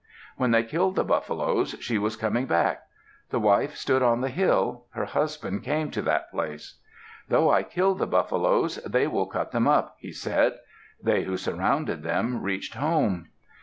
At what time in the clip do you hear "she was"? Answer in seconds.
1.79-2.15